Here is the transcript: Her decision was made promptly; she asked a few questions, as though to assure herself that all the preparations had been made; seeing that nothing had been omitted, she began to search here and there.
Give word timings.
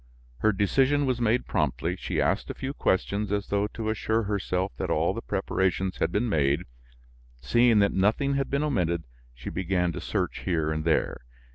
Her 0.39 0.51
decision 0.51 1.05
was 1.05 1.21
made 1.21 1.45
promptly; 1.45 1.95
she 1.95 2.19
asked 2.19 2.49
a 2.49 2.55
few 2.55 2.73
questions, 2.73 3.31
as 3.31 3.49
though 3.49 3.67
to 3.67 3.89
assure 3.89 4.23
herself 4.23 4.73
that 4.77 4.89
all 4.89 5.13
the 5.13 5.21
preparations 5.21 5.97
had 5.97 6.11
been 6.11 6.27
made; 6.27 6.63
seeing 7.39 7.77
that 7.81 7.93
nothing 7.93 8.33
had 8.33 8.49
been 8.49 8.63
omitted, 8.63 9.03
she 9.35 9.51
began 9.51 9.91
to 9.91 10.01
search 10.01 10.39
here 10.39 10.71
and 10.71 10.85
there. 10.85 11.21